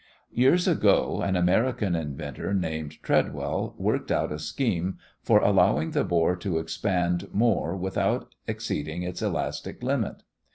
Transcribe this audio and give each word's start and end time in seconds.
Years 0.31 0.67
ago 0.67 1.21
an 1.21 1.35
American 1.35 1.95
inventor 1.95 2.55
named 2.55 2.97
Treadwell 3.03 3.75
worked 3.77 4.11
out 4.11 4.31
a 4.31 4.39
scheme 4.39 4.97
for 5.21 5.37
allowing 5.41 5.91
the 5.91 6.03
bore 6.03 6.35
to 6.37 6.57
expand 6.57 7.27
more 7.31 7.77
without 7.77 8.33
exceeding 8.47 9.03
its 9.03 9.21
elastic 9.21 9.83
limit. 9.83 10.23